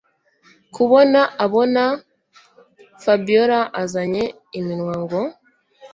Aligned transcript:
kubona 0.75 1.21
abona 1.45 1.83
Fabiora 3.03 3.59
azanye 3.81 4.23
iminwa 4.59 4.95
ngo 5.03 5.21